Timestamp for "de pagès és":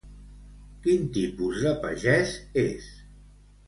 1.69-2.93